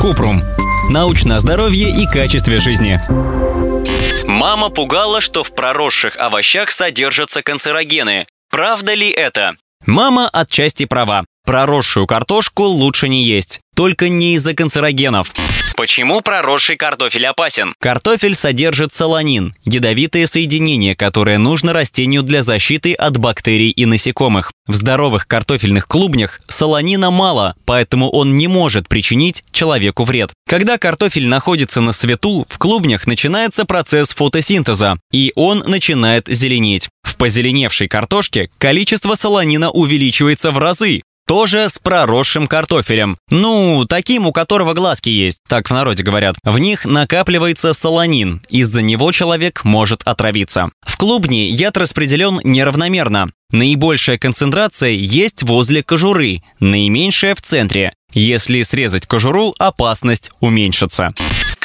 [0.00, 0.42] Купрум.
[0.90, 3.00] Научное здоровье и качестве жизни.
[4.26, 8.26] Мама пугала, что в проросших овощах содержатся канцерогены.
[8.50, 9.52] Правда ли это?
[9.84, 11.24] Мама отчасти права.
[11.46, 13.60] Проросшую картошку лучше не есть.
[13.76, 15.32] Только не из-за канцерогенов.
[15.76, 17.74] Почему проросший картофель опасен?
[17.78, 24.50] Картофель содержит солонин– ядовитое соединение, которое нужно растению для защиты от бактерий и насекомых.
[24.66, 30.32] В здоровых картофельных клубнях солонина мало, поэтому он не может причинить человеку вред.
[30.48, 36.88] Когда картофель находится на свету, в клубнях начинается процесс фотосинтеза, и он начинает зеленеть.
[37.02, 41.02] В позеленевшей картошке количество солонина увеличивается в разы.
[41.26, 43.16] Тоже с проросшим картофелем.
[43.30, 46.36] Ну, таким, у которого глазки есть, так в народе говорят.
[46.44, 48.40] В них накапливается солонин.
[48.48, 50.70] Из-за него человек может отравиться.
[50.82, 53.26] В клубне яд распределен неравномерно.
[53.50, 57.92] Наибольшая концентрация есть возле кожуры, наименьшая в центре.
[58.12, 61.10] Если срезать кожуру, опасность уменьшится.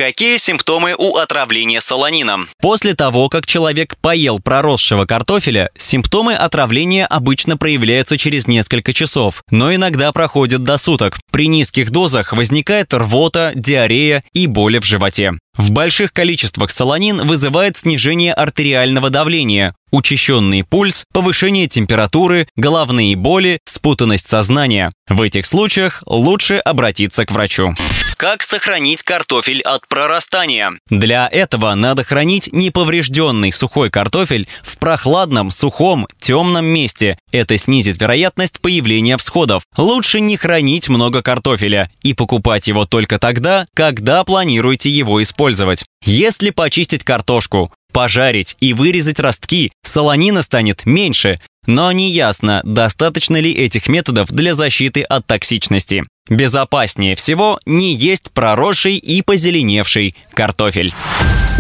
[0.02, 2.48] Какие симптомы у отравления солонином?
[2.60, 9.76] После того, как человек поел проросшего картофеля, симптомы отравления обычно проявляются через несколько часов, но
[9.76, 11.20] иногда проходят до суток.
[11.32, 15.34] При низких дозах возникает рвота, диарея и боли в животе.
[15.56, 24.28] В больших количествах солонин вызывает снижение артериального давления, учащенный пульс, повышение температуры, головные боли, спутанность
[24.28, 24.92] сознания.
[25.08, 27.76] В этих случаях лучше обратиться к врачу.
[28.22, 30.74] Как сохранить картофель от прорастания?
[30.92, 37.18] Для этого надо хранить неповрежденный сухой картофель в прохладном, сухом, темном месте.
[37.32, 39.64] Это снизит вероятность появления всходов.
[39.76, 45.84] Лучше не хранить много картофеля и покупать его только тогда, когда планируете его использовать.
[46.06, 53.88] Если почистить картошку, пожарить и вырезать ростки, солонина станет меньше, но неясно, достаточно ли этих
[53.88, 56.04] методов для защиты от токсичности.
[56.30, 60.94] Безопаснее всего не есть проросший и позеленевший картофель.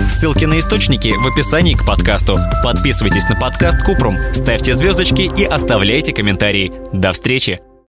[0.10, 2.38] Ссылки на источники в описании к подкасту.
[2.64, 6.72] Подписывайтесь на подкаст Купрум, ставьте звездочки и оставляйте комментарии.
[6.94, 7.60] До встречи!